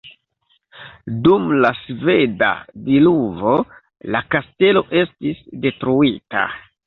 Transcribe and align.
Dum 1.25 1.43
la 1.65 1.69
sveda 1.81 2.47
diluvo 2.87 3.53
la 4.15 4.21
kastelo 4.37 4.83
estis 5.03 5.45
detruita. 5.67 6.43